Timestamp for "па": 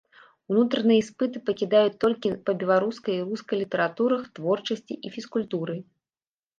2.49-2.57